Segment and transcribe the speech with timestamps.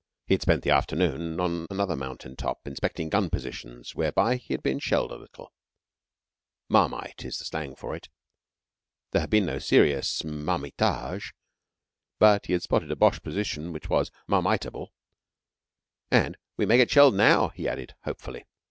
[0.25, 4.63] He had spent the afternoon on another mountain top, inspecting gun positions; whereby he had
[4.63, 5.53] been shelled a little
[6.67, 8.09] marmite is the slang for it.
[9.11, 11.35] There had been no serious marmitage,
[12.19, 14.91] and he had spotted a Boche position which was marmitable.
[16.09, 18.45] "And we may get shelled now," he added, hopefully.